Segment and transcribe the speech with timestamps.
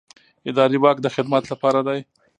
[0.49, 1.99] اداري واک د خدمت لپاره دی.